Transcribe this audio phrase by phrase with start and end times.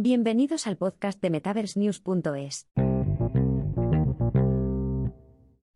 [0.00, 2.68] Bienvenidos al podcast de MetaverseNews.es.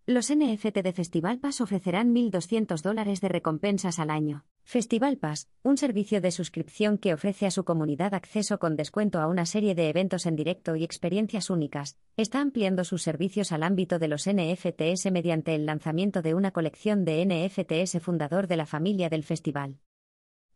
[0.07, 4.45] Los NFT de Festival Pass ofrecerán 1.200 dólares de recompensas al año.
[4.63, 9.27] Festival Pass, un servicio de suscripción que ofrece a su comunidad acceso con descuento a
[9.27, 13.99] una serie de eventos en directo y experiencias únicas, está ampliando sus servicios al ámbito
[13.99, 19.09] de los NFTs mediante el lanzamiento de una colección de NFTs fundador de la familia
[19.09, 19.81] del festival.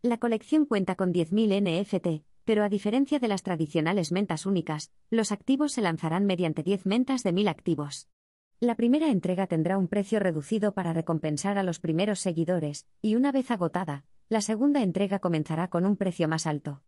[0.03, 5.33] La colección cuenta con 10.000 NFT, pero a diferencia de las tradicionales mentas únicas, los
[5.33, 8.09] activos se lanzarán mediante 10 mentas de 1000 activos.
[8.61, 13.33] La primera entrega tendrá un precio reducido para recompensar a los primeros seguidores, y una
[13.33, 16.83] vez agotada, la segunda entrega comenzará con un precio más alto.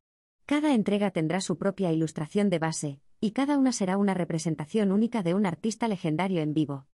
[0.46, 5.24] Cada entrega tendrá su propia ilustración de base, y cada una será una representación única
[5.24, 6.86] de un artista legendario en vivo.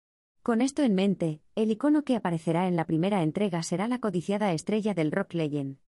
[0.41, 4.53] Con esto en mente, el icono que aparecerá en la primera entrega será la codiciada
[4.53, 5.79] estrella del rock legend.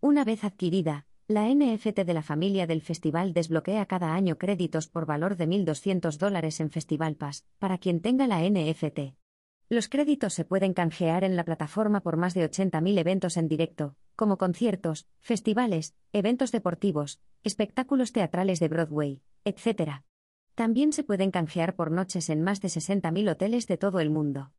[0.00, 5.06] Una vez adquirida, la NFT de la familia del festival desbloquea cada año créditos por
[5.06, 9.16] valor de 1.200 dólares en Festival Pass, para quien tenga la NFT.
[9.68, 13.96] Los créditos se pueden canjear en la plataforma por más de 80.000 eventos en directo,
[14.14, 20.04] como conciertos, festivales, eventos deportivos, espectáculos teatrales de Broadway, etc.
[20.54, 24.52] También se pueden canjear por noches en más de 60.000 hoteles de todo el mundo.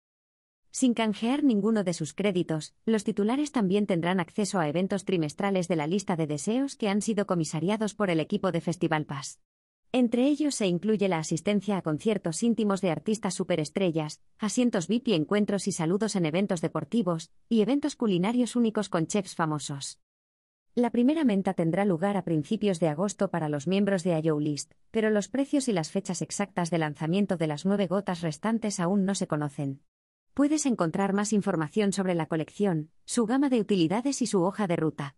[0.72, 5.76] Sin canjear ninguno de sus créditos, los titulares también tendrán acceso a eventos trimestrales de
[5.76, 9.40] la lista de deseos que han sido comisariados por el equipo de Festival Pass.
[9.94, 15.14] Entre ellos se incluye la asistencia a conciertos íntimos de artistas superestrellas, asientos VIP y
[15.14, 20.00] encuentros y saludos en eventos deportivos, y eventos culinarios únicos con chefs famosos.
[20.76, 24.74] La primera menta tendrá lugar a principios de agosto para los miembros de IO List,
[24.92, 29.06] pero los precios y las fechas exactas de lanzamiento de las nueve gotas restantes aún
[29.06, 29.82] no se conocen.
[30.38, 34.76] Puedes encontrar más información sobre la colección, su gama de utilidades y su hoja de
[34.76, 35.16] ruta.